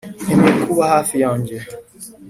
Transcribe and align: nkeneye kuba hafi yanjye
nkeneye 0.23 0.55
kuba 0.65 0.83
hafi 0.93 1.15
yanjye 1.23 1.55